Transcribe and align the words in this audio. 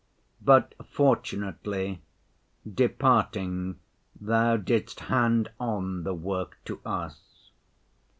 But, 0.41 0.73
fortunately, 0.89 2.01
departing 2.67 3.79
Thou 4.19 4.57
didst 4.57 5.01
hand 5.01 5.51
on 5.59 6.01
the 6.05 6.15
work 6.15 6.57
to 6.65 6.79
us. 6.83 7.51